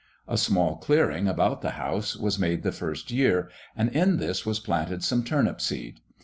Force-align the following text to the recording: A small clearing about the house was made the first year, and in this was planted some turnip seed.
A 0.27 0.35
small 0.35 0.77
clearing 0.77 1.27
about 1.27 1.61
the 1.61 1.73
house 1.77 2.15
was 2.17 2.39
made 2.39 2.63
the 2.63 2.71
first 2.71 3.11
year, 3.11 3.51
and 3.75 3.91
in 3.95 4.17
this 4.17 4.47
was 4.47 4.59
planted 4.59 5.03
some 5.03 5.23
turnip 5.23 5.61
seed. 5.61 5.99